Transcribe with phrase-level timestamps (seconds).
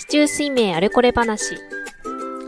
[0.00, 1.58] 市中水明あれこれ話。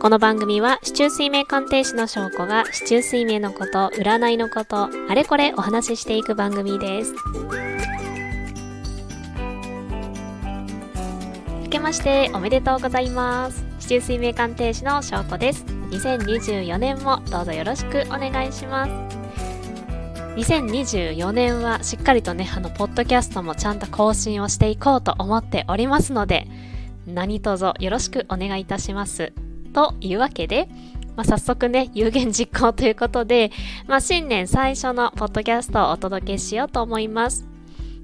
[0.00, 7.14] この番組は、市中水明鑑定士の証拠が、市中水明のこと、占いのこと、あれこれお話ししていく番組です。
[11.64, 13.62] 明けましておめでとうございます。
[13.80, 15.66] 市中水明鑑定士の証拠です。
[15.90, 19.22] 2024年もどうぞよろしくお願いします。
[20.36, 26.46] 2024年はしっかりとね、あの、ポッドキャストもちゃんと更新をしていこうと思っておりますので、
[27.06, 29.32] 何卒よろしくお願いいたします。
[29.72, 30.68] というわけで、
[31.16, 33.50] まあ、早速ね、有言実行ということで、
[33.86, 37.46] まあ、新年最初のポッドキャストをお届けしようと思います。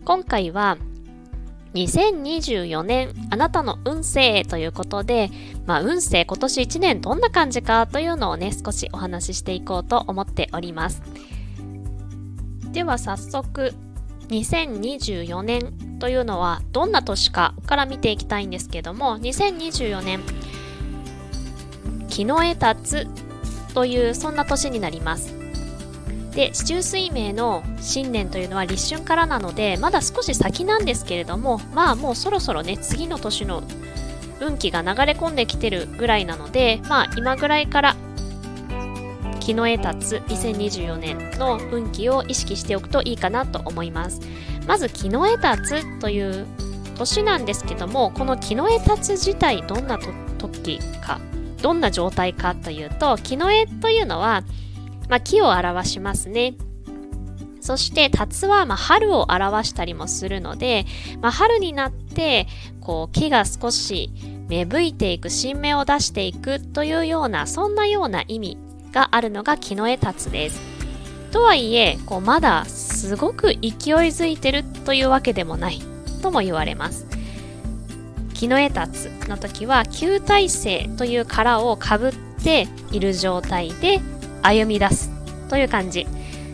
[0.04, 0.78] 今回は、
[1.74, 5.30] 2024年あなたの運勢ということで、
[5.66, 11.02] まあ、運勢今年1年どんな感じかというのをね、少しお話ししていこうと思っております。
[12.72, 13.74] では早速
[14.28, 20.20] 2024年というのはどんな年かから見ていきたいんですけども2024年
[22.08, 25.38] 木の絵立つというそんな年になります。
[26.34, 33.64] で四柱水明の新年というのは立春からなのでまだ少し先なんですけれどもまあもうそろそろね次の年の
[34.40, 37.96] 運気が流れ込んできてるぐらいなのでまあ今ぐらいから
[39.48, 44.20] 日の絵立つ2024年の運気を意識しておくといいかなと思います。
[44.66, 46.46] まず、木の絵立つという
[46.98, 49.98] 年なんですけども、この木の絵立つ自体どんな
[50.36, 51.18] 時か、
[51.62, 54.42] どんな状態かというと、木の絵というのは、
[55.08, 56.54] まあ、木を表しますね。
[57.62, 60.84] そして、つはま春を表したりもするので、
[61.22, 62.46] まあ、春になって、
[62.82, 64.12] こう、木が少し
[64.46, 68.58] 芽吹いていく、新芽を出していくというような、そんなような意味
[68.92, 70.60] があるのが木の絵立つです。
[71.30, 73.58] とはいえ、こうまだすごく勢い
[74.08, 75.80] づいてるというわけでもない
[76.22, 77.06] とも言われます。
[78.34, 84.00] 木の絵立つの時は旧体制という殻をかぶっている状態で
[84.42, 85.10] 歩み出す
[85.48, 86.06] という感じ。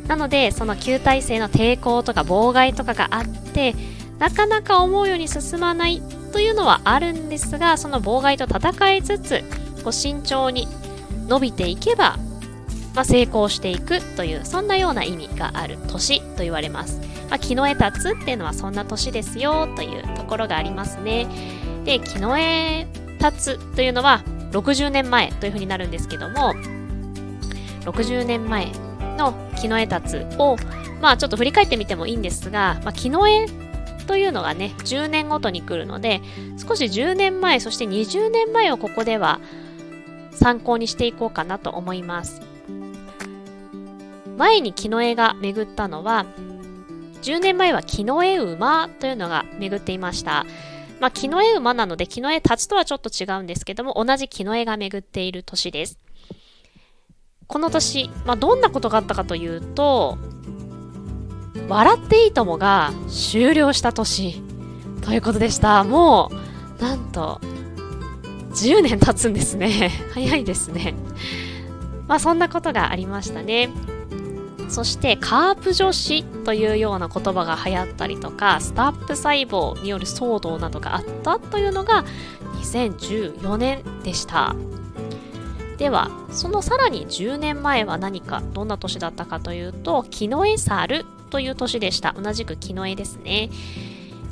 [0.09, 3.75] なので、その旧体制の抵抗とか妨害とかがあって、
[4.19, 9.45] なかなか思うように進まないというのはあるんですが、その妨害と戦いつつ、
[9.83, 10.67] こう慎重に
[11.27, 12.19] 伸びていけば
[12.95, 17.01] まあ、成功していくというそんなような意味がある年と言われます。
[17.29, 21.27] まあ、木の絵立つっていうのはそんな年ですよというところがありますね。
[21.85, 22.87] で、木の絵
[23.19, 26.55] 立つというのは60年前というふうになるんですけども、
[27.81, 28.71] 60年前
[29.19, 30.57] の木の絵立つを、
[31.01, 33.47] まあちょっと振り返ってみてもいいんですが、まあ、木の絵
[34.07, 36.21] というのがね、10年ごとに来るので、
[36.57, 39.41] 少し10年前、そして20年前をここでは
[40.35, 42.41] 参考にしていこうかなと思います。
[44.37, 46.27] 前に木の絵が巡ったのは、
[47.23, 50.45] 10年前は木の絵馬というのが巡っていました。
[51.01, 55.99] まあ、木の絵馬なので木の絵立ちとはちょっと違うんですけども、同じ木の絵が巡っている年です。
[57.47, 60.19] この年、まあ、どんなことがあったかというと、
[61.69, 64.43] 笑っていいともが終了した年
[65.03, 65.85] ということでした。
[65.85, 66.31] も
[66.79, 67.41] う、なんと、
[68.55, 69.91] 10年経つんですね。
[70.15, 70.95] 早いですね。
[72.07, 73.71] まあそんなことがありましたね。
[74.69, 82.05] そしてカープ女子というような言葉が流行ったりとかスタップ細胞による騒動などがあったというのが
[82.61, 84.57] 2014年でした
[85.77, 93.51] ではそのさらに10年前は何かどんな年だったかというとキノエサルという年でした同じくキノエですね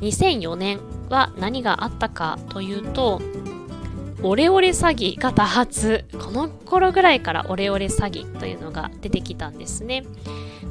[0.01, 3.21] 2004年は何があったかというと
[4.25, 6.05] オレオレ詐欺が多発。
[6.13, 10.05] この頃ぐらいからオレオレ詐欺というのが出てきたんですね。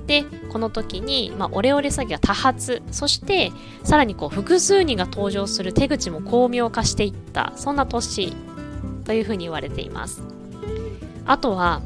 [0.07, 2.81] で、この時に、まあ、オレオレ詐欺が多発。
[2.91, 3.51] そして、
[3.84, 7.53] さらにこう、複数人が登場する手口も巧妙化していった。
[7.56, 8.34] そんな年
[9.03, 10.23] というふうに言われています。
[11.25, 11.81] あとは、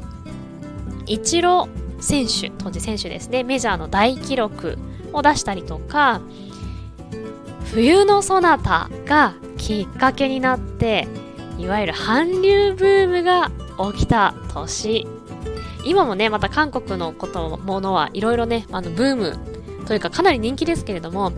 [1.06, 4.78] イチロー選手、当時選手ですね、メジャーの大記録
[5.12, 6.20] を出したりとか、
[7.72, 11.08] 冬のソナタがきっかけになって、
[11.58, 13.50] いわゆる韓流ブームが
[13.92, 15.06] 起きた年。
[15.84, 19.38] 今もね、また韓国のことものはいろいろね、あのブーム
[19.86, 21.30] というかかなり人気ですけれども、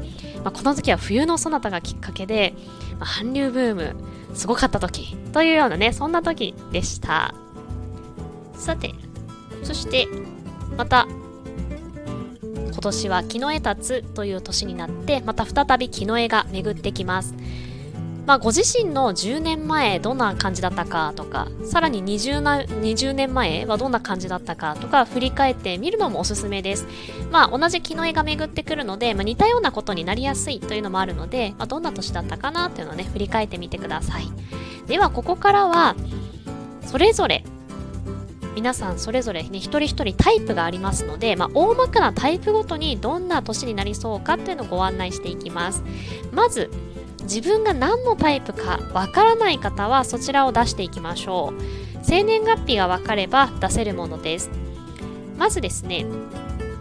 [0.43, 2.55] まあ、この時期は冬のそなたがきっかけで、
[2.99, 3.95] まあ、韓流ブーム
[4.35, 7.35] すごかった時というようなね、そんな時でした。
[8.55, 8.95] さて、
[9.63, 10.09] そして
[10.77, 11.07] また
[12.79, 17.35] 今年は木の絵立つという年になって、また再び木の絵が巡ってきます。
[18.29, 26.87] まあ、ご自身の10年前どんな感じだったかとか、さらに 20, な20年前はどんな感じだったかとか、振り返ってみるのもおすすめです。
[27.31, 34.31] まあ、同じ木の絵が巡ってくるので、まあ、似たようなことになりやすいというのもあるので、まあ、どんな年だったかなというのをね、振り返ってみてください。
[34.87, 35.97] では、ここからは、
[36.83, 37.45] それぞれ
[38.59, 45.85] 皆さんそれぞれね一人一人タイプがありますので、まあ、大まかなタイプごとにどんな年になりそうかっていうのをご案内していきます
[46.33, 46.69] まず
[47.29, 51.63] 自分が何のタイプかわからない方はそちらを出していきましょう。
[52.03, 54.51] 生年月日が分かれば出せるものです。
[55.37, 56.07] まずですね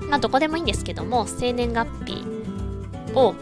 [0.09, 2.23] まあどこでもいいんですけども生年月日
[3.13, 3.35] を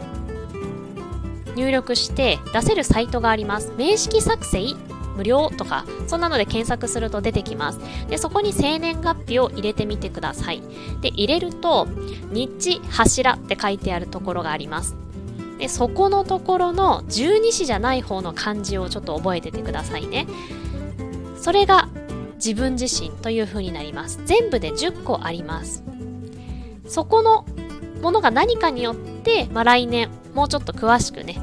[1.56, 3.72] 入力して出せるサイトがあります。
[3.78, 4.76] 名式作成
[5.16, 7.80] 無料とかそんなので検索すると出てきます。
[8.10, 10.62] でそこに生年月日を入れてみてください。
[11.02, 11.88] で入れると
[12.32, 14.96] 日柱って書いてあるところがあります。
[15.60, 20.28] でそこのところの十二支じゃない方の漢字をちょっと覚えててくださいね。
[21.40, 21.90] それが
[22.36, 24.20] 自分自身という風になります。
[24.26, 25.84] 全部で10個あります。
[26.88, 27.46] そこの
[28.02, 31.42] ものが何かによって、まあ、来年もうちょっと詳しくね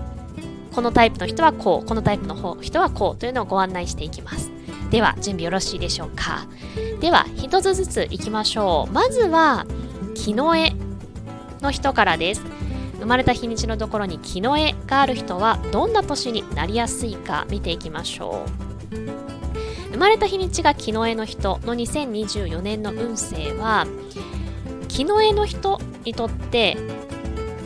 [0.73, 4.51] このタイプの人はこうこのタイプの人はこうというのをご案内していきます。
[4.91, 6.47] では準備よろしいでしょうか。
[7.01, 8.93] では一つずついきましょう。
[8.93, 9.67] まずは
[10.15, 10.73] 木の絵
[11.61, 12.43] の人からです。
[13.03, 18.47] 生まれた日にちのところに木の絵がある人はどんな年になりやすいか見ていきましょ
[18.93, 18.97] う。
[19.91, 23.89] 生まれた日にちが木の絵の人の2024年の運勢は
[24.87, 26.77] 木の絵の人にとって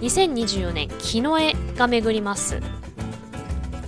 [0.01, 2.63] 2024年木の絵が巡ります。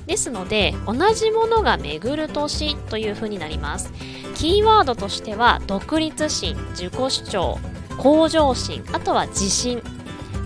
[0.07, 3.91] ですので同じものが巡る年というふうになります。
[4.35, 7.59] キーワードとしては独立心自己主張
[7.97, 9.83] 向上心あとは自信、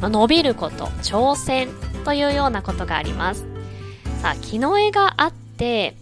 [0.08, 1.68] 伸びること、挑戦
[2.04, 3.46] というようなことがあります。
[4.20, 5.96] さあ、木の絵があって、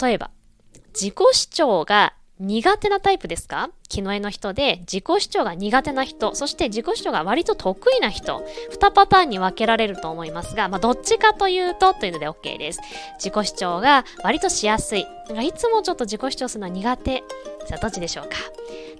[0.00, 0.30] 例えば、
[0.92, 3.70] 自己主張が苦手なタイプですか？
[3.88, 8.42] 木の絵の人で自己主張が苦手な人、そして自己主張が割と得意な人、
[8.72, 12.80] 2パターンに分けられると思いますが、まあ、どっちかというとというので OK です。
[13.18, 15.00] 自己主張が割としやすい。
[15.42, 17.24] いつもちょっと自己主張するのは苦手。
[17.66, 18.36] じゃあどっちでしょうか？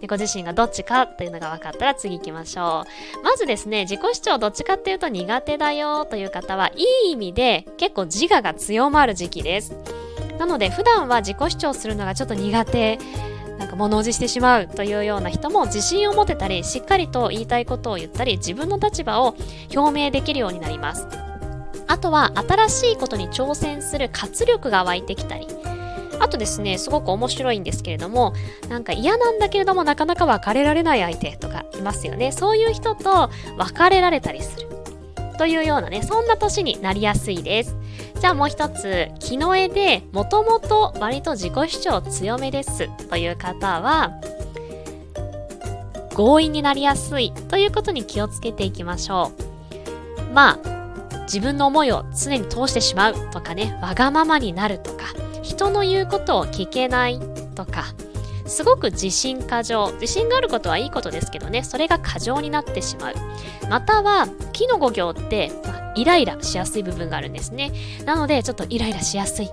[0.01, 2.85] でご自身がどっちかというのが分かったら次行きましょ
[3.21, 3.25] う。
[3.25, 9.75] まずですね、自己主張どっちかっていうと苦手だよという方はいい意味で結構自我が強まる時期です。
[10.39, 12.99] なので普段は自己主張するのがちょっと苦手
[13.59, 19.37] なんか物おじしてしまうというような人も自信を持てたりしっかりと言いたいことを言ったり自分の立場を
[19.77, 21.07] 表明できるようになります
[21.87, 25.47] あとは新しいことに挑戦する活力が湧いてきたり
[26.21, 28.35] あとですね、すごく面白いんですけれども、
[28.69, 32.31] なんか嫌なんだけれどもなかなか別れられない相手とかいますよね。
[32.31, 34.69] そういう人と別れられたりする。
[35.39, 37.75] というようなね、そんな年になりやすいです。
[38.21, 44.13] じゃあもう一つ、木の絵でもともと割と自己主張強めですという方は、
[46.15, 49.33] 強引になりやすいということに気をつけていきましょ
[50.31, 50.35] う。
[50.35, 50.71] まあ、
[51.23, 55.07] 自分の思いを常に通してしまうとかね、わがままになるとか、
[55.43, 57.21] 人の言うことを聞けない
[57.55, 57.85] とか、
[58.47, 59.93] すごく自信過剰。
[60.01, 63.15] 自信があることはいいことですけどね、それが過剰になってしまう。
[63.69, 65.53] または、木の語行って、
[65.95, 67.73] イライラしやすい部分があるんですね。
[68.05, 69.51] なので、ちょっとイライラしやすい。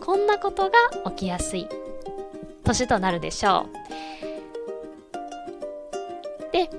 [0.00, 1.68] こんなことが起きやすい
[2.64, 3.66] 年となるでしょ
[6.50, 6.52] う。
[6.52, 6.70] で、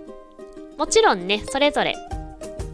[0.77, 1.95] もちろんね、それぞれ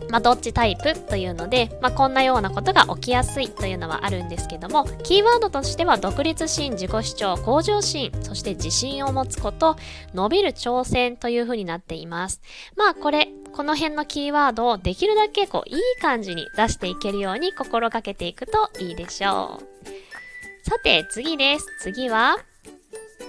[0.10, 9.75] まあ、どっちタイプというので、まあ、こんなようなことが起きやすいというのはあるんですけども、キーワードとしては独立心、自己主張、向上心、そして自信を持つこと、
[10.13, 12.41] 伸びる挑戦というふうになっています。
[12.75, 20.70] まあこれ、この辺のキーワードをできるだけこういい感じに出していけるように心がけていくといいでしょう。
[20.70, 21.65] さて次です。
[21.80, 22.38] 次は、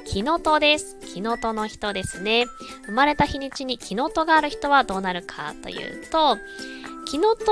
[0.04, 0.96] キノトです。
[1.14, 2.46] キノトの人ですね。
[2.86, 6.36] 生まれた日にちにキノトがある人はどうなるかというと、
[7.06, 7.44] キノト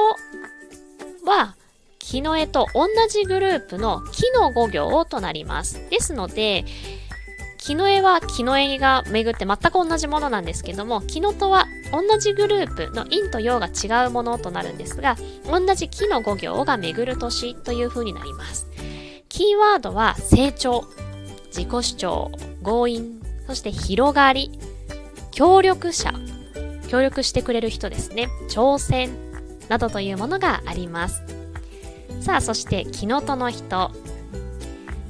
[1.24, 1.56] は、
[1.98, 5.88] 木の絵と同じグループの木の語行となります。
[5.88, 6.64] ですので、
[7.58, 15.16] 木の絵は木の絵が巡って全く同じものなんですけども、木のとは同じグループの陰と陽が違うものとなるんですが、
[15.50, 18.66] 同じ木の語行が巡る年という風になります。
[19.30, 20.84] キーワードは成長、
[21.56, 22.32] 自己主張、
[22.64, 24.50] 強引、そして広がり、
[25.30, 26.12] 協力者、
[26.88, 29.10] 協力してくれる人ですね、挑戦
[29.68, 31.22] などというものがあります。
[32.20, 33.92] さあ、そして木のとの人、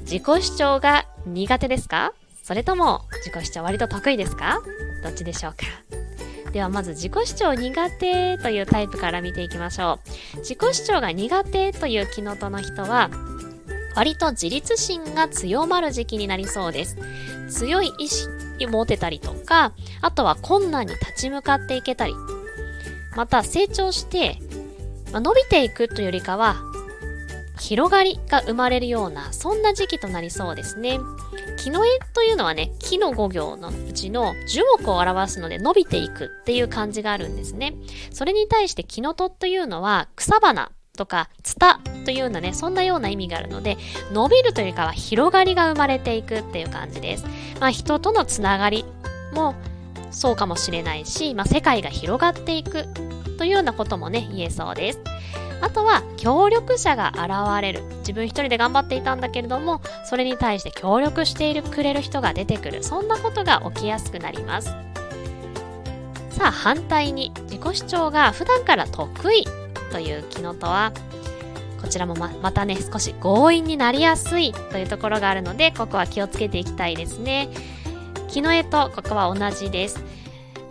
[0.00, 2.12] 自己主張が苦手ですか？
[2.42, 4.58] それとも自己主張割と得意ですか？
[5.02, 5.64] どっちでしょうか？
[6.52, 9.98] ではまず自己主張苦手というタイプから見ていきましょ
[10.34, 10.38] う。
[10.40, 13.08] 自己主張が苦手というキノトの人は、
[13.94, 16.96] 割と自立心が強まる時期になりそうです。
[17.48, 18.28] 強い意志
[18.66, 22.14] を持てたりとか、あとは困難に立ち向かっていけたり、
[23.16, 24.38] また成長して、
[25.12, 26.56] まあ、伸びていくというよりかは、
[27.60, 30.98] 広がりが生まれるような、そんな時期となりそうですね。
[31.56, 37.74] 木の絵というのはね、木の5行のうちの樹木を表すので伸びていくっていう感じがあるんですね。
[38.10, 43.76] それに対して木の戸というのは草花とかツタというようなね、そんなような意味があるので、
[44.12, 47.24] 伸びるというかは広がりが生まれていくっていう感じです。
[47.60, 48.84] まあ人とのつながり
[49.32, 49.54] も
[50.10, 52.86] そうかもしれないし、まあ世界が広がっていく
[53.38, 55.00] というようなこともね、言えそうです。
[55.60, 57.82] あとは協力者が現れる。
[58.00, 62.84] 自分一人で頑張っていたんだけれども、それに対して協力しているくれる人が出てくる。
[62.84, 64.68] そんなことが起きやすくなります。
[66.30, 69.46] さあ反対に自己主張が普段から得意
[69.94, 70.92] という機能とは
[71.80, 77.48] こちらもままたね少し強引になりやすいというところがあるのでここは気をつけていきたいですね。
[78.28, 80.02] 木の絵とここは同じです。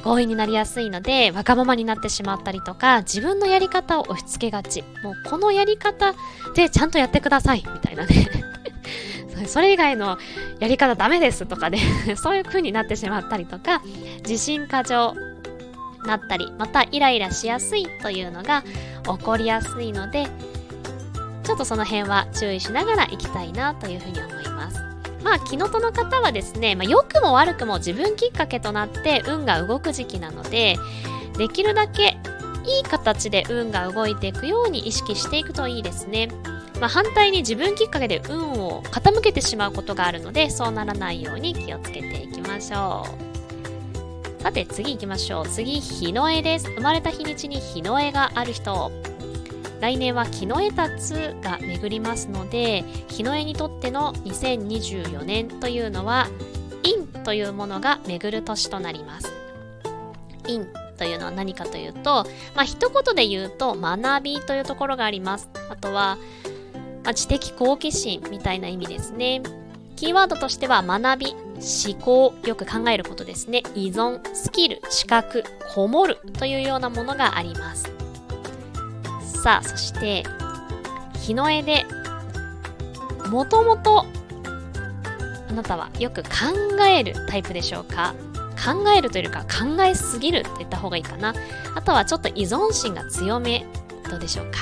[0.03, 4.81] 強引になりやすいので、わがままになってしまったりとか、自分のやり方を押し付けがち。
[5.01, 6.13] もうこのやり方
[6.55, 8.27] でちゃんとやってください、みたいなね。
[9.47, 10.17] それ以外の
[10.59, 11.79] やり方ダメですとかね、
[12.21, 13.81] そういう風になってしまったりとか、
[14.27, 15.15] 自信過剰
[16.05, 18.63] なったり、またイライラしやすいというのが
[19.03, 20.27] 起こりやすいので、
[21.43, 24.79] ちょっとその辺は注意しながら行きたいなというふうに思います。
[25.23, 30.77] まあ、キノトの方はですね、まあ、良くも悪くも自分きっかけとなって運が動く時期なので、
[31.37, 32.17] できるだけ
[32.65, 36.29] いい形で運が動いていくように意識していくといいですね。
[36.79, 43.32] まあ、反対に自分きっかけで運を傾けてしまうことがあるので、そうならないように気をつけていきましょう。
[44.43, 45.47] さて次行きましょう。
[45.47, 46.69] 次、日の絵です。
[46.71, 48.91] 生まれた日にちに日の絵がある人。
[49.79, 56.27] 来年は木の絵達が巡りますので日の絵にとっての2024年というのは
[56.83, 59.33] 陰というものが巡る年となります
[60.45, 60.65] 陰
[60.97, 66.17] というのは何かというと、まあ一言で言うと学びというところがありますあとは、
[67.03, 69.41] まあ、知的好奇心みたいな意味ですね
[69.95, 73.63] キーワードとしては学び、思考、よく考えることですね。
[73.75, 75.43] 依存、スキル、資格、
[75.73, 77.91] こもるというようなものがあります。
[79.41, 80.23] さあ、そして、
[81.21, 81.85] 日の絵で、
[83.29, 84.05] もともと、
[85.49, 86.29] あなたはよく考
[86.83, 88.15] えるタイプでしょうか？
[88.55, 91.33] 考えるというか考えすぎると言った方がいいかな。
[91.75, 93.65] あとはちょっと依存心が強め。
[94.09, 94.57] どうでしょうか？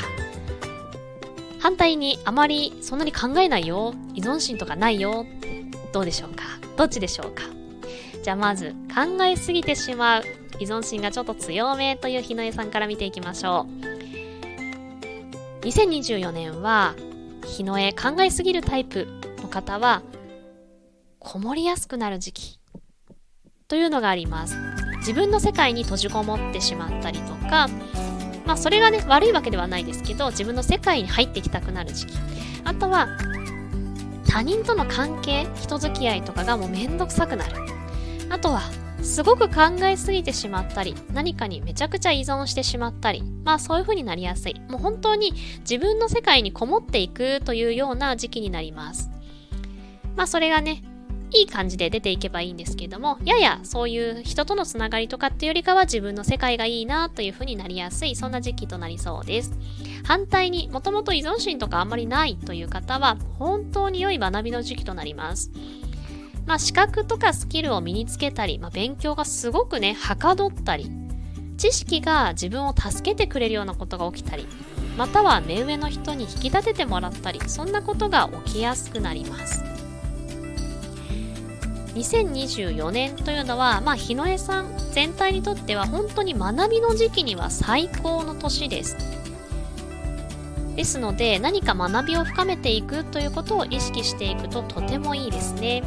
[1.60, 3.94] 反対にあまりそんなに考えないよ。
[4.14, 5.26] 依存心とかないよ。
[5.94, 6.44] どうでしょうか？
[6.78, 7.44] どっちでしょうか？
[8.24, 10.24] じゃあまず考えすぎてしまう。
[10.60, 13.66] 依存心がちょっと強めという日の絵さんから見ていきましょ
[15.64, 15.66] う。
[15.66, 16.96] 2024年は
[17.46, 19.08] 日の絵考えすぎるタイプ
[19.42, 20.04] の方は
[21.20, 22.60] こもりやすくなる時期。
[23.68, 24.56] というのがあります。
[24.98, 27.68] 自分の世界に閉じこもってしまったりとか
[28.46, 32.14] まあそれがね悪いわけではないですけど自分の世界に入ってきたくなる時期。
[32.66, 33.08] あとは
[34.32, 37.56] 他人との関係人付き合いとかがもうめんどくさくなる
[38.30, 38.62] あとは
[39.04, 44.62] すごく考えすぎてしまったり、何かにめちゃくちゃ依存してしまったり、まあそういう風になりやすい。
[44.70, 49.10] もう本当に自分の世界にこもっていくというような時期になります。
[50.16, 50.84] まあそれがね、
[51.34, 59.54] いい感じで出ていけばいいんですけれども、ややそういう人とのつながりとかっていうよりかは自分の世界がいいなという風になりやすい、そんな時期となりそうです。
[60.04, 65.52] 反対にもともと依存心とかあんまりないという方は、本当に良い学びの時期となります。
[66.46, 70.92] まあ、資格とかスキルを身につけたり、まあ、勉強がすごくね、はかどったり、
[71.58, 74.48] 知識が自分を助けてくれるようなことが起きたり、
[74.98, 79.81] または目上の人に引き立ててもらったり、そんなことが起きやすくなります。
[81.94, 88.98] 2024年というのは、まあ、日の絵さん全体にとっては本当に学びの時期には最高の年です。
[90.76, 95.84] ですので何か学びを深めていくということを意識していくととてもいいですね。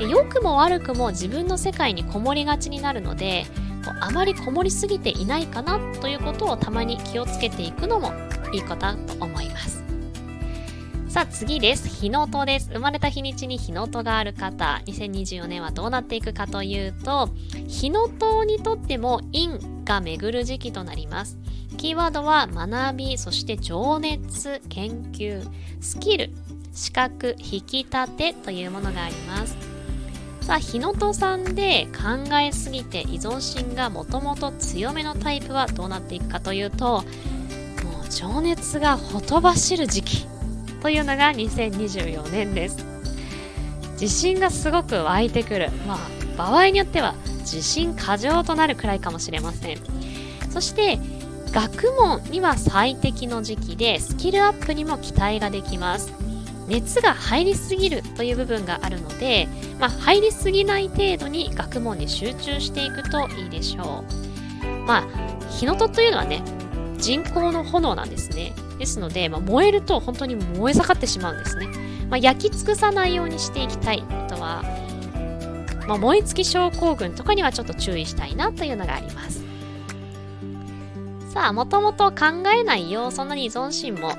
[0.00, 3.46] 良くも悪くも自分の世界にこもりがちになるので
[4.00, 8.12] あまりこもりすぎていないかなということをたまに気をつけていくのも
[8.52, 9.83] いいことだと思います
[11.14, 11.86] さあ次です。
[11.86, 12.70] 日の戸です。
[12.72, 17.28] 生まれた日にちに日の戸がある方、2024年はどうなっていくかというと、
[17.68, 21.38] 日の戸にとっても陰が巡る時期となります。
[21.76, 25.48] キーワードは学び、そして情熱、研究、
[25.80, 26.32] スキル、
[26.72, 29.56] 資格、引き立てというものがあります。
[30.40, 37.02] さあ、日のとさんで考えすぎて依存心がもともと強めのタイプはどうなっていくかというと、も
[38.04, 40.33] う情熱がほとばしる時期
[40.84, 42.84] というのが2024年です。
[43.92, 45.70] 自信がすごく湧いてくる。
[45.88, 45.98] まあ、
[46.36, 49.78] 場合によっては自信過剰となるくらいかもしれません。
[50.50, 50.98] そして、
[51.52, 56.12] 学問には最適の時期でスキルアップにも期待ができます。
[56.68, 59.48] 熱が入りすぎるという部分があるので、
[59.80, 64.04] まあ、入りすぎない程度に学問に集中していくといいでしょ
[64.62, 64.86] う。
[64.86, 65.04] まあ、
[65.48, 66.42] 火の鳥というのはね、
[66.98, 68.52] 人工の炎なんですね。
[68.78, 71.68] ですので、まあ、燃えると本当に燃え盛ってしまうんですね。
[72.08, 74.04] まあ、焼き尽くさないようにしていきたい。
[74.08, 74.62] あとは、
[75.86, 79.42] まあ、燃え尽き症候群とかにはちょっと注意したいなというのがあります。
[81.30, 84.12] さあ、もともと考えないよ、そんなに依存心も、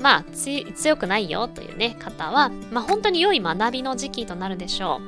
[0.00, 5.00] まあ、強くないよというね、方は、まあ、本当に良い学びの時期となるでしょ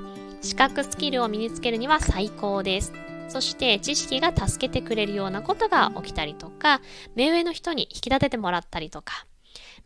[0.43, 0.45] う。
[0.45, 2.93] 資格スキルを身につけるには最高です。
[3.29, 6.81] そして知識が助けてくれるようなことが起きたりとか、
[7.15, 9.27] 目上の人に引き立ててもらったりとか、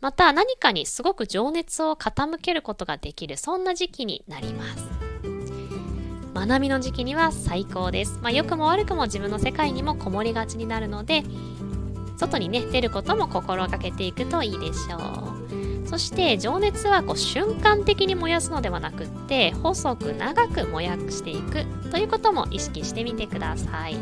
[0.01, 5.09] また何かにすごく情熱を傾けることができる、そんな時期になります。
[6.33, 8.19] 学びの時期には最高です。
[8.21, 11.23] まあ、良くも悪くも自分の世界にもこもりがちになるので、
[12.17, 14.97] 外にね、出ることも心がけていくといいでしょ
[15.55, 15.58] う。
[15.89, 23.97] そして情熱はこう瞬間的に燃やすのではなくって細く長く燃やしていくということも意識してみてください。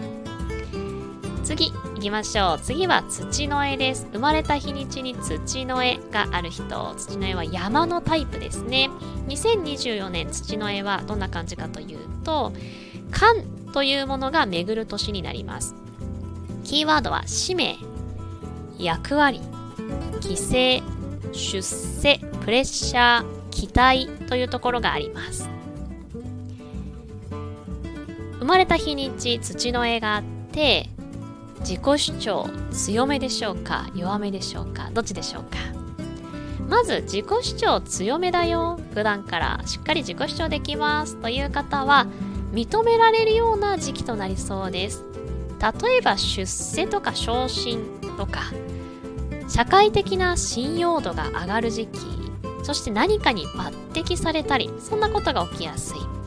[1.46, 2.60] 次行きましょう。
[2.62, 4.06] 次は土の絵です。
[4.12, 6.94] 生まれた日にちに土の絵がある人。
[6.98, 8.90] 土の絵は山のタイプですね。
[9.30, 12.52] 2024年土の絵はどんな感じかというと、
[13.12, 15.74] 間というものが巡る年になります。
[16.66, 17.78] キーワードは使命、
[18.78, 19.40] 役割、
[20.22, 20.84] 規制、
[21.34, 25.50] 出世、プレッシャー、期待というところがあります。
[28.40, 30.90] 生まれた日にち土の絵があって
[31.62, 35.58] 自己主張強めでしょうか弱めでしょうかどっちでしょうか。
[36.68, 38.80] まず自己主張強めだよ。
[38.94, 41.18] 普段からしっかり自己主張できます。
[41.18, 42.08] という方は
[42.52, 45.04] 認められるような時期となりそうです。
[45.82, 47.86] 例えば出世とか昇進
[48.18, 48.52] とか。
[49.48, 52.00] 社会的な信用度が上がる時期
[52.64, 56.18] そして何かに抜擢されたりそんなことが起きやすい。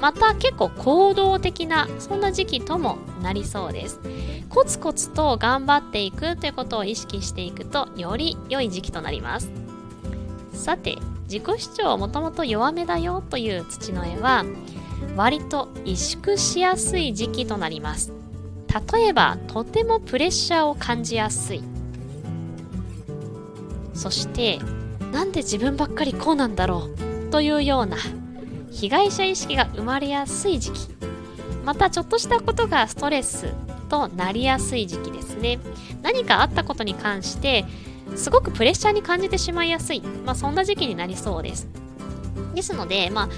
[0.00, 4.00] また結構行動的なそんな時期ともなりそうです。
[4.48, 9.50] コツコツと頑張っていくということを意識していくとより良い時期となります。
[10.52, 14.44] さて自己主張もともと弱めだよという土の絵は
[15.16, 18.12] 割と萎縮しやすい時期となります。
[18.92, 21.77] 例えばとてもプレッシャーを感じやすい。
[23.98, 24.60] そして
[25.12, 26.88] なんで自分ばっかりこうなんだろ
[27.26, 27.30] う？
[27.30, 27.96] というような
[28.70, 30.88] 被害者意識が生まれやすい時期。
[31.64, 33.52] またちょっとしたことがストレス
[33.88, 35.58] となりやすい時期ですね。
[36.02, 37.64] 何かあったことに関して
[38.14, 41.68] すごくプレッシャーに感じてしまいやすい、まあ、そんな時期になりそうです。
[42.54, 43.28] ですので、まあ、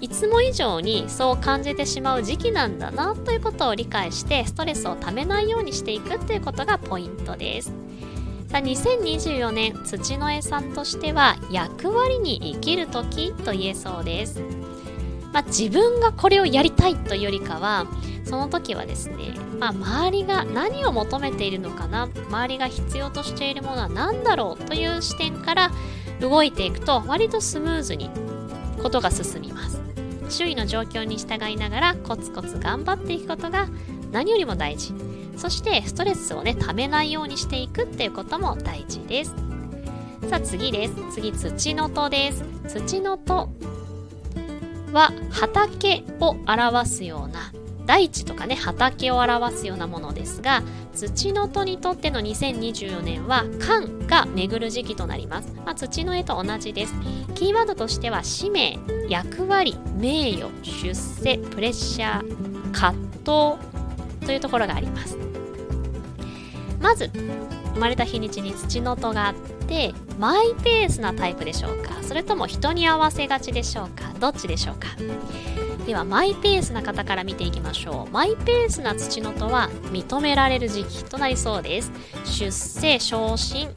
[0.00, 7.72] いつも以上にそう感じてしまう時期なんだなということを理解してストレスをためないようにしていくということがポイントです。
[8.54, 14.40] さあ2024年土の絵さんとしては役割に生きる時と言えそうです。
[15.32, 17.88] まあ、自分がこれをやりたいというよりかは
[18.22, 25.72] その時はですね、まあ、周りが何を求めているのかな周りが必要としているものは何だろうという視点から
[26.20, 28.08] 動いていくと割とスムーズに
[28.80, 29.82] ことが進みます。
[30.28, 33.66] 周囲の状況に従いながらコツコツ頑張っていくことが
[34.12, 35.13] 何よりも大事。
[35.36, 39.34] そしてストレスをねためないようにしていくっていうことも大事です。
[40.28, 40.94] さあ次です。
[41.12, 42.44] 次土の戸です。
[42.68, 43.48] 土の戸
[44.92, 47.52] は畑を表すような
[47.86, 50.62] 大地とかね畑を表すようなものですが
[50.94, 56.94] 土の戸にとっての2024年は間が巡る時期となります、まあ、土の絵と同じです。
[57.34, 62.92] キーワードとしては使命役割名誉出世プレッシャー葛
[63.58, 63.73] 藤
[64.24, 65.16] というところがあります。
[66.80, 67.10] まず
[67.74, 69.34] 生まれた日にちに土の戸があっ
[69.66, 72.02] てマイペースなタイプでしょうか？
[72.02, 74.12] それとも人に合わせがちでしょうか？
[74.20, 74.88] どっちでしょうか？
[75.86, 78.12] ではマイペースな方から見ていきましょう。
[78.12, 81.90] マイペースな土のとは認められる時期となりそうです。
[82.24, 83.70] 出世昇進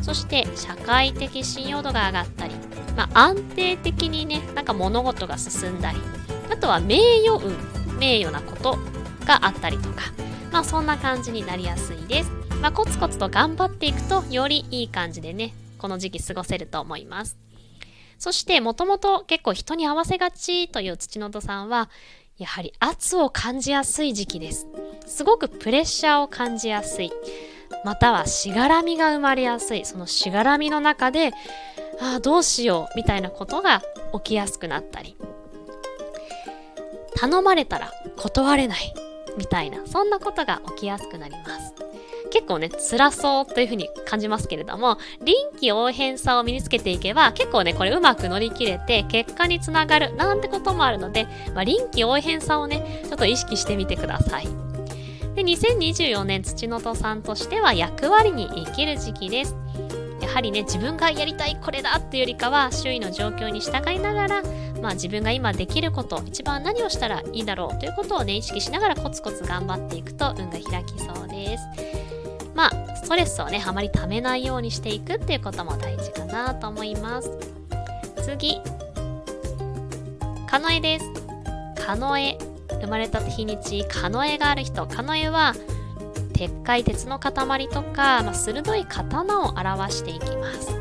[0.00, 2.54] そして社会的信用度が上がったり、
[2.96, 5.98] まあ、安定的にねなんか物事が進んだり
[6.50, 8.78] あとは名誉運名誉なこと。
[9.24, 10.12] があったりとか
[10.52, 17.36] まあそんな感じになりやすいですまあ、コツコツと頑張っていくとよりいい感じでねこの時期過ごせると思います
[18.18, 21.90] そしてもともと結構人に合わせがちという土の戸さんは、
[22.38, 24.66] やはり圧を感じやすい時期です。
[25.06, 27.12] すごくプレッシャーを感じやすい。
[27.84, 29.84] またはしがらみが生まれやすい。
[29.84, 31.32] そのしがらみの中で、
[32.00, 33.82] ああ、どうしようみたいなことが
[34.14, 35.16] 起きやすくなったり。
[37.16, 38.94] 頼まれたら断れない
[39.36, 41.74] みたいな、そんなことが起きやすくなります。
[42.30, 54.48] 結構ね、辛そうというふうに感じますけれども、臨機応変さを身につけていけば、結構ね、これうまく乗り切れて、結果につながる、なんてこともあるので、まあ、臨機応変さをね、ちょっと意識してみてください。
[55.34, 59.56] で、2024年土の戸さんとしては役割に生きる時期です。
[60.24, 64.42] やはりね、自分がやりたいこれだっていうよりかは、周囲の状況に従いながら、
[64.80, 71.64] まあ自分が今できること、一番何をしたらいいだろうということをね、意識しながらコツコツ頑張っていくと運が開きそうです。
[72.54, 77.30] まあ、ストレスをね、あまり溜めないようにしていくっていうことも大事かなと思います。
[78.22, 78.60] 次、
[80.46, 81.04] カノエです。
[81.84, 82.38] カノエ。
[82.80, 84.86] 生まれた日にち、カノエがある人。
[84.86, 85.54] カノエは、
[86.34, 90.74] 鉄塊、鉄の塊とか、まあ、鋭い刀を表していきます。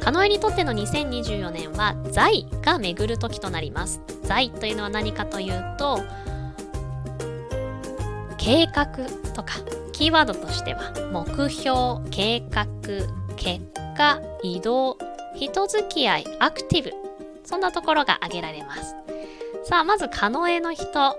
[0.00, 4.00] カノエにとっての2024年は財が巡る時となります。
[4.22, 6.02] 財というのは何かというと、
[8.36, 8.86] 計画
[9.34, 9.54] とか
[9.92, 12.66] キーワードとしては目標、計画、
[13.36, 13.64] 結
[13.96, 14.98] 果、移動、
[15.34, 16.92] 人付き合い、アクティブ
[17.44, 18.94] そんなところが挙げられます
[19.64, 21.16] さあまず可能への人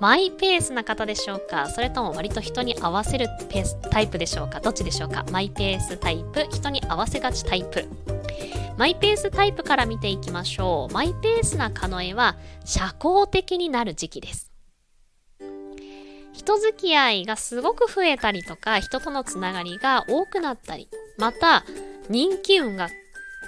[0.00, 1.68] マイペースな方でしょうか？
[1.68, 4.58] それとも割と人に合わせるペースタイプでしょうか？
[4.58, 5.26] どっちでしょうか？
[5.30, 6.46] マイペースタイプ。
[6.50, 7.86] 人に合わせがちタイプ。
[8.78, 10.94] マイペースタイプから見ていきましょう。
[10.94, 14.50] マイペースなカノエは社交的になる時期です。
[16.32, 21.62] 人付き合いがすごく増えたりとか、人とのつながりが多くなったり、また
[22.08, 22.88] 人気運が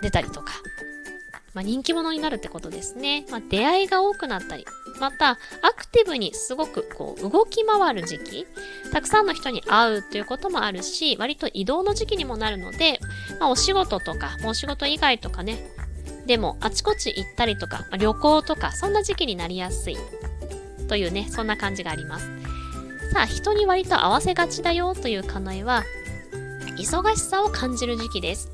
[0.03, 0.53] 出たりとか、
[1.55, 3.27] まあ、人気者になるってことですね。
[3.31, 4.65] まあ、出会いが多くなったり、
[5.01, 5.37] またア
[5.77, 8.47] クティブにすごくこう動き回る時期、
[8.93, 13.01] たくさんの人に会うということもあるし、割と移動の時期にもなるので、
[13.41, 15.59] まあ、お仕事とか、お仕事以外とかね、
[16.27, 19.97] でもあちこち行ったりとか、まあ、旅行とか、そんな時期になりやすい
[20.89, 22.43] というね、そんな感じがあります。
[23.13, 25.85] さあ人に割と合わせがちだよという課題は
[26.79, 28.51] 忙しさを感じる時期です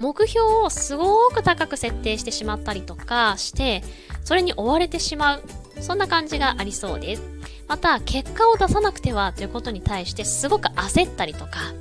[0.00, 3.82] 目標をすごく高く設定してしまったりとかして
[4.24, 5.42] それに追われてしまう。
[5.80, 7.22] そんな感じがありそうです。
[7.68, 11.74] また結果を出さなくてはということに対してすごく焦ったりとか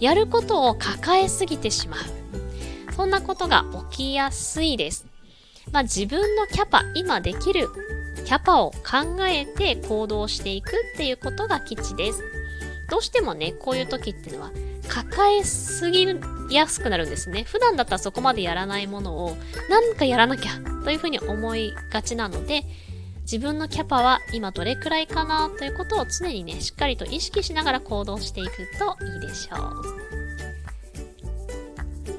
[0.00, 2.00] やることを抱えすぎてしまう。
[2.94, 5.06] そんなことが起きやすいです。
[5.72, 7.68] まあ、自分のキャパ今できる
[8.24, 12.22] キャパを考えて行動していくっていうことが基地です。
[12.90, 14.50] どうしてもね、こういう時っていうのは
[14.88, 16.06] 抱えすぎ
[16.50, 17.44] やすくなるんですね。
[17.44, 19.36] 普段だったらそこまでやらないものを
[19.70, 20.52] 何かやらなきゃ
[20.84, 22.64] というふうに思いがちなので、
[23.22, 29.82] 自分のキャパは今どれくらいかなということを常にね、しっかりと意識しながら行動していくといいでしょう。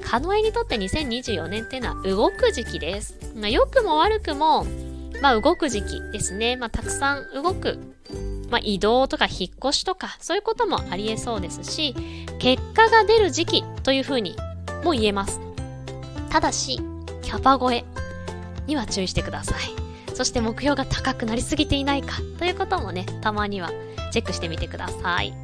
[0.04, 3.16] カノエにとって2024年っていうのは動く時期です。
[3.34, 4.66] ま良くも悪くも
[5.20, 6.56] まあ、動く時期ですね。
[6.56, 7.78] まあ、たくさん動く。
[8.50, 11.94] まあ、移動とか引っ越しとか、そういうこともありえそうですし、
[12.38, 14.36] 結果が出る時期というふうに
[14.84, 15.40] も言えます。
[16.30, 16.80] ただし、
[17.22, 17.84] キャパ超え
[18.66, 19.58] には注意してください。
[20.14, 23.70] そして目標が高くなりすぎていないかということもね、たまには
[24.12, 25.34] チェックしてみてください。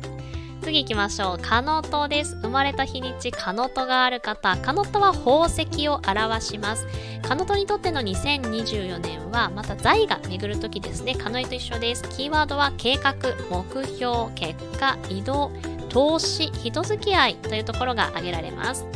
[0.63, 1.39] 次行きましょう。
[1.43, 2.37] カノトです。
[2.37, 4.57] 生まれた日にち、カノトがある方。
[4.59, 6.87] カノトは宝石を表します。
[7.21, 11.17] カノトにとっての2024年は、また財が巡る時ですね。
[11.17, 12.05] カノエと一緒です。
[12.11, 13.15] キーワードは計画、
[13.51, 15.51] 目標、結果、移動、
[15.89, 18.87] 投資、人付き合いというところが挙げられます。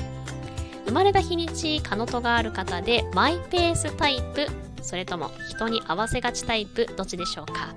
[0.87, 4.47] 生まれた日にち、カノトがある方で、マイペースタイプ、
[4.87, 7.75] それとも人に合わせがちタイプ、どっちでしょうか？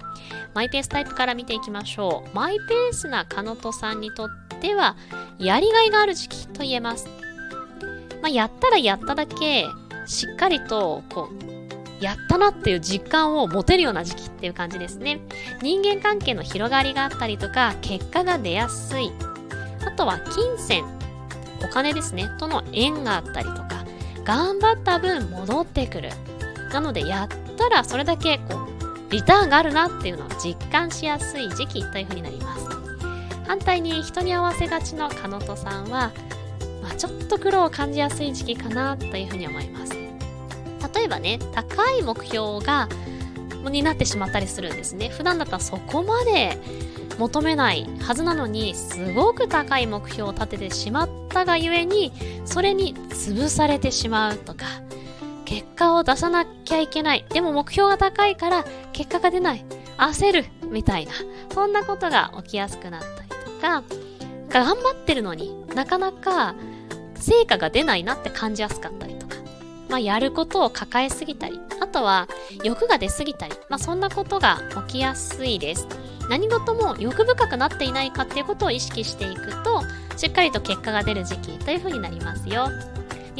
[0.54, 2.36] マイペースタイプから見ていきましょう。
[2.36, 4.30] マイペースなカノトさんにとっ
[4.62, 4.96] ては、
[5.40, 7.08] やりがいがある時期と言えます。
[8.22, 9.66] まあ、やったらやっただけ、
[10.06, 15.20] しっかりと、こう、やったなっていう実感を持てるような時期っていう感じですね。
[15.62, 19.12] 人間関係の広がりがあったりとか、結果が出やすい。
[19.86, 20.86] あとは金銭、
[21.64, 23.86] お金ですね、との縁があったりとか、
[24.24, 26.10] 頑張った分戻ってくる。
[26.72, 28.68] なので、やったらそれだけこ
[29.10, 32.68] うリターンがあるなっていうのを実感しやすい時期というふうになります。
[33.48, 36.12] 反対に人に合わせがちのカノトさんは、
[36.84, 39.94] まあ、ちょっと苦労を感じやすい時期かなというふうに思います。
[40.96, 42.88] 例えばね高い目標が
[43.70, 45.10] になってしまったりするんですね。
[45.10, 46.58] 普段だったらそこまで
[47.18, 52.14] 求めないはずなのにすごく高い目標を立ててしまったがゆえに
[52.46, 54.66] それに潰されてしまうとか
[55.50, 57.26] 結果を出さなきゃいけない。
[57.30, 59.66] でも目標が高いから結果が出ない。
[59.98, 60.46] 焦る。
[60.70, 61.14] みたいな。
[61.52, 63.84] そんなことが起きやすくなったりとか。
[64.50, 66.56] 頑張ってるのになかなか
[67.16, 69.38] 成果が出ないなって感じやすかったりとか、
[69.90, 71.60] まあ、やることを抱えすぎたり。
[71.82, 72.28] あとは
[72.64, 75.88] 欲が出すぎたり、まあ、そんなことが起きやすいです。
[76.30, 79.82] 何事も欲深くなっていないかっていうことを意識していくと
[80.16, 82.68] しっかりと結果が出る時期というふうになりますよ。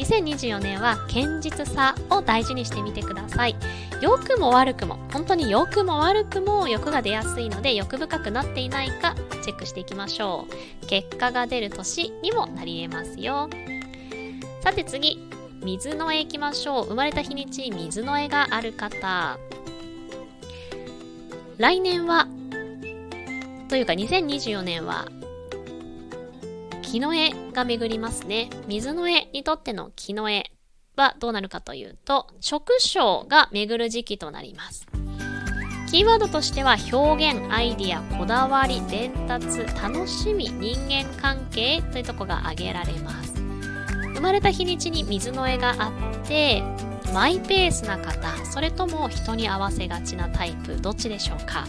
[0.00, 3.56] 2024年は堅実さを大事にしてみてください。
[4.00, 10.46] 良くも悪くも本当に良くも悪くも欲が出やすいので欲深くなっていないかチェックしていきましょ
[10.82, 10.86] う。
[10.86, 13.50] 結果が出る年にもなり得ますよ。
[14.62, 15.18] さて次
[15.62, 16.86] 水の絵いきましょう。
[16.86, 19.38] 生まれた日にち水の絵がある方。
[21.58, 22.26] 来年は
[23.68, 25.04] というか2024年は
[26.90, 28.50] 木の絵が巡りますね。
[28.66, 30.50] 水の絵にとっての木の絵
[30.96, 32.98] はどうなるかというと、食傷
[33.28, 34.88] が巡る時期となります。
[35.88, 43.34] キーワードとしては表現、アイディア、こだわり、伝達、楽しみ、人間関係というとこが挙げられます。
[44.14, 45.92] 生まれた日にちに水の絵があ
[46.24, 46.64] って、
[47.14, 51.68] マイペースな方、それとも人に合わせがちなタイプ、どっちでしょうか？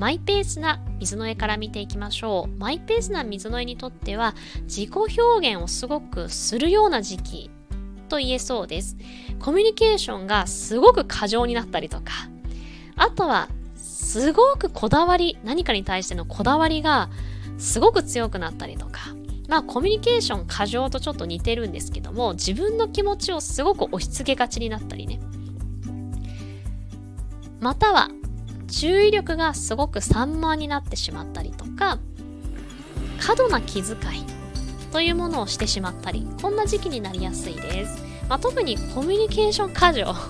[0.00, 2.58] マイペースな水の絵から見ていきましょう。
[2.58, 7.50] マイペースな水の絵にとっては自己表現をすごくするような時期
[8.08, 8.96] と言えそうです。
[9.40, 12.12] コミュニケーションがすごく過剰になったりとか、
[12.96, 17.10] あとはすごくこだわり、何かに対してのこだわりが
[17.58, 19.00] すごく強くなったりとか、
[19.48, 25.20] まあコミュニケーション過剰とちょっと似てるんですけども、自分の気持ちをすごく押し付けがちになったりね。
[27.60, 28.08] または
[28.70, 31.98] 注意力がすごく散漫になってしまったりとか
[33.20, 34.24] 過度な気遣い
[34.92, 40.14] というものをしてしまったりこんな時期になりやすいです、まあ、特にコミュニケーション過剰。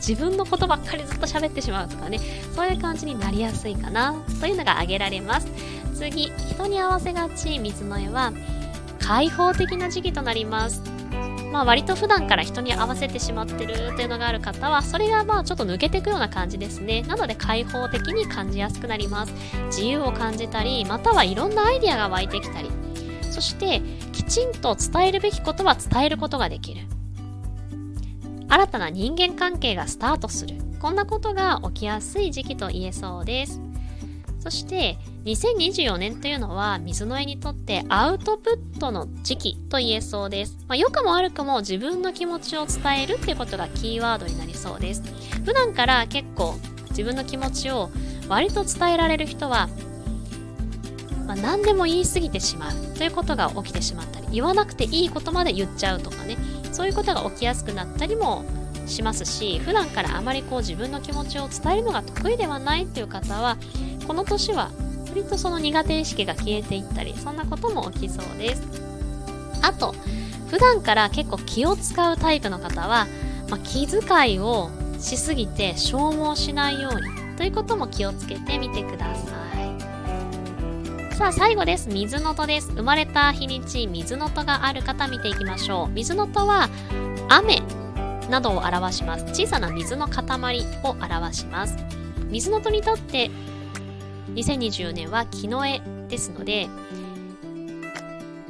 [0.00, 2.20] 自分のことばっかりずっと喋ってしまうとかね。
[2.56, 4.14] そういう感じになりやすいかな。
[4.40, 5.46] というのが挙げられます。
[5.94, 7.58] 次人に合わせがち。
[7.58, 8.32] 水の絵は
[8.98, 10.82] 開放的な時期となります。
[11.50, 17.02] まあ、割と普段から人に合わせてしまってるというのがある方はそれがまあちょっと抜けていくような感じですね。
[17.02, 19.32] なので開放的に感じやすくなります。
[19.66, 22.70] 自由を感じたりまたはいろんなアイデアが湧いてきたり。
[23.30, 23.80] そして
[24.12, 26.82] きちんと伝えるべきことは伝えることができる。
[28.48, 30.56] 新たな人間関係がスタートする。
[30.80, 33.60] こんなことが起きやすい時期と言えそうです。
[34.38, 40.56] そして2024年というのは水の絵にとってアウトプットの時期と言えそうです。
[40.66, 45.02] まあ、良くも悪くも自分の気持ちを伝えるっていうことがキーワードになりそうです。
[45.44, 46.54] 普段から結構
[46.90, 47.90] 自分の気持ちを
[48.28, 49.68] 割と伝えられる人は、
[51.26, 56.38] まあ、何でも言い過ぎてしまうということが起きてしまったり、言わなくていいことまで言っちゃうとかね、
[56.72, 58.44] そういうことが起きやすくなったりも
[58.86, 63.58] しますし、普段からあまりこう自分の気持ちを伝えるのが得意ではないっていう方は、
[64.06, 64.70] この年は
[65.10, 68.62] 割とその苦手意識が消えていったりそんなことも起きそうです。
[69.62, 69.94] あと
[70.48, 73.06] 普段から結構気を使うタイプの方は、
[73.50, 79.36] まあ、気遣いをしすぎて消耗しないようにということも気をつけてみてくださ
[81.10, 81.14] い。
[81.14, 81.88] さあ最後です。
[81.88, 82.70] 水の戸です。
[82.72, 85.92] 生まれた日にち水の戸がある方見ていきましょう。
[85.92, 86.68] 水の戸は
[87.28, 87.62] 雨
[88.30, 89.24] などを表します。
[89.26, 90.24] 小さな水の塊
[90.82, 91.76] を表します。
[92.30, 93.30] 水の戸にとって
[94.34, 96.68] 2024年は木の絵ですので、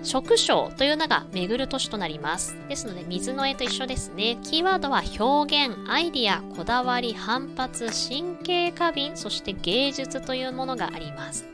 [0.02, 2.56] 食傷というのが巡る年となります。
[2.68, 4.38] ですので、水の絵と一緒ですね。
[4.42, 11.46] キーワードは表現、アイディア、こだわり、反発、神経過敏、そして芸術というものがあります。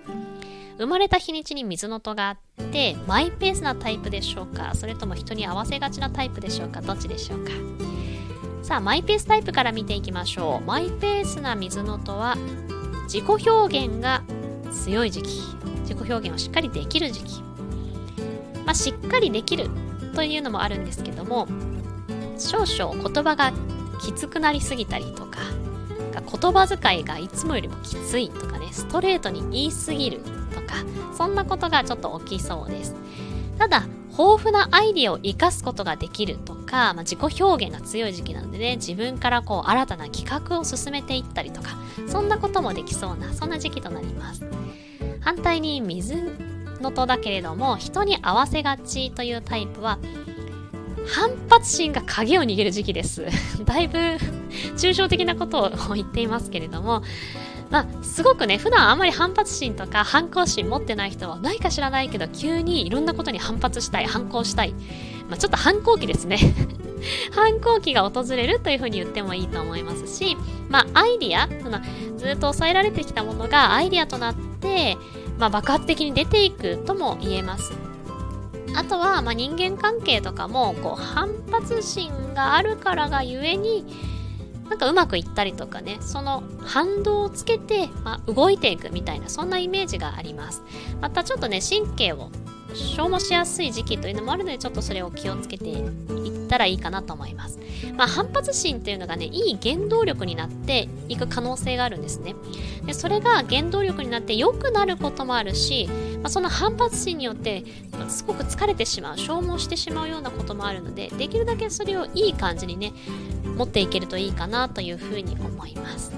[0.79, 7.51] 生まれた日にちに水の戸があって、マイペースなタイプでしょうかそれとも人に合わせがちなタイプでしょうかどっちでしょうか
[8.63, 10.67] さあ、マイペースタイプから見ていきましょう。
[10.67, 12.37] マイペースな水の戸は、
[13.07, 14.23] 自己表現が
[14.73, 15.41] 強い時期
[15.81, 17.43] 自己表現をしっかりできる時期、
[18.65, 19.71] まあ、しっかりできる
[20.15, 21.47] というのもあるんですけども
[22.39, 23.53] 少々言葉が
[24.03, 25.41] きつくなりすぎたりとか
[26.41, 30.21] 言葉遣いがいつもよりもきついとかねストレートに言いすぎる
[30.55, 30.85] とか
[31.17, 32.95] そんなことがちょっと起きそうです。
[33.59, 41.77] ただ豊富なアイディアを生かすことができるとか、まあ、自己表現が強い時期なんでね自分からこう新たな企画を進めていったりとか
[42.09, 44.45] そんなこともできそうなそんな時期となります。
[45.21, 46.17] 反対に水
[46.81, 49.99] の戸だけれども人に合わせがちというタイプは
[51.09, 53.27] 反発心が鍵を握る時期です。
[53.65, 53.99] だいぶ
[54.77, 57.03] 抽象的なことを言っていますけれども
[57.71, 64.75] まあ、すごくね、普段あんまり反発心とか反抗心持ってない人は、ないか知らないけど、急にいろんなことに反発したい、反抗したい。
[65.29, 66.39] まあ、ちょっと反抗期ですね。
[67.33, 70.37] 反抗期が訪れるというふうに言ってもいいと思いますし、
[70.69, 71.81] まあ、アイディア、その
[72.17, 74.97] ずっと抑えられてきたものがアイディアとなって、
[75.39, 77.73] まあ、爆発的に出ていくとも言えます。
[78.75, 83.87] あとは、まあ、人間関係とかもこう反発心があるからがゆえに
[84.69, 90.63] なんかうまくいったりとかねその反動をつけて、まあ、動いていくみたいなそんなイメージがあります
[91.01, 92.31] またちょっとね神経を
[92.75, 97.59] 消耗しやすい時期というのもあるのでちょっとそれを気をつけていったらいいかなと思います。
[97.97, 102.35] まあ、反発心というのがねいい原動力になっていく可能性があるんですね。
[102.85, 105.89] でそれが原動力になって良くなることもあるし、
[106.27, 107.63] まあ、その反発心によって
[108.09, 112.93] すごく疲れてしまう消耗してしまうようなこともあるのでできるだけそれをいい感じにね
[113.57, 116.11] 持っていけるといいかなというふうに思います。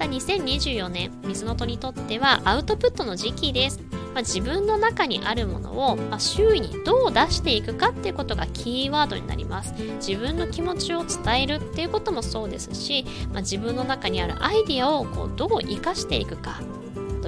[0.00, 3.80] 2024年水の戸にとってはアウトプットの時期です。
[4.12, 16.60] まあ、自分の中にあるものを、まあ、周囲にどう出していくかっていうことがキーワードになります自分の気持ちを伝えるっていうこともそうですし、まあ、自分の中にあるアイディアをこうどう生かしていくか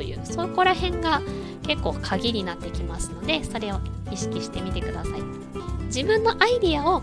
[0.00, 1.20] というそこら辺が
[1.62, 5.20] 結構鍵になってきますのでそれを意識してみてください。
[5.88, 7.02] 自分のアイディアを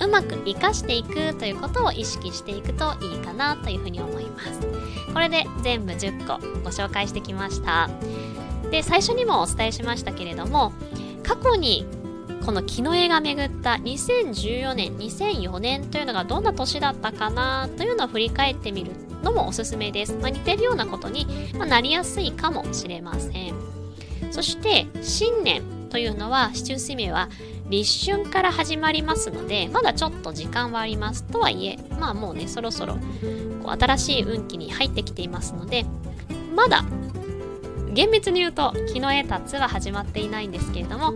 [0.00, 4.60] うまく活かしていくということを意識していくといいかなというふうに思います。
[5.12, 7.88] これで全部10個ご紹介してきました。
[8.72, 10.72] で最初にもお伝えしましたけれども
[11.22, 11.86] 過去に
[12.44, 21.26] この木の絵が巡った2014年2004年というのがどんな年だったかなというのを振り返ってみるのもおすすめです、まあ、似てるようなことに、
[21.58, 23.54] まなりやすいかもしれません。
[24.30, 27.28] そして新年というのは市中水明は
[27.68, 32.94] 立春から始まりますのでまだちょっと時間はありますとはいえまあもうねそろそろ
[33.62, 35.84] こう新しい運気に入ってきていますので
[36.54, 36.84] まだ
[37.92, 41.14] 厳密に言うと木の絵達は始まっていないんですけれども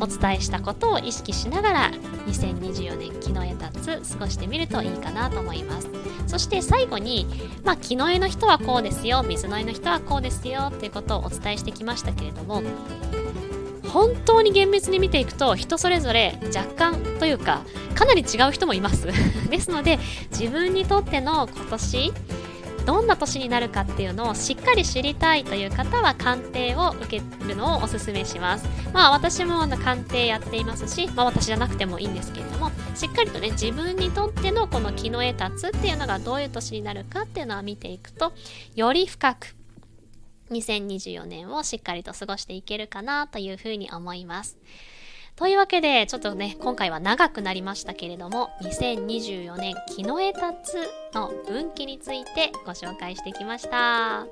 [0.00, 1.90] お伝えしたことを意識しながら
[2.26, 5.88] 2024年木の絵達過ごしてみるといいかなと思います。
[6.26, 7.26] そして最後に、
[7.64, 12.62] まあ、木の絵の人はこうですよ水の絵の人はこうですよっていうことをお伝えしてきましたけれども
[13.88, 17.62] 本当に厳密に見ていくと人それぞれ若干というか
[17.96, 19.08] かなり違う人もいます。
[19.50, 19.98] ですので
[20.30, 22.12] 自分にとっての今年
[22.90, 28.66] どんな年になるかっていうのをしっかり知りたいという方は鑑定を受けるのをおすすめします。
[28.92, 38.32] まあ私もあの鑑定やっていますし、まあ私じゃなくてもいいんですけれども、しっかりとね、自分にとってのこの木の絵立つっていうのがどういう年になるかっていうのは見ていくと、
[38.74, 39.54] より深く
[40.50, 44.58] 2024年をしっかりと過ごしていけるかなというふうに思います。
[45.40, 54.26] というわけで、ちょっとね、今回は長くなりましたけれども、2024年木の枝立つの運気についてご紹介してきました。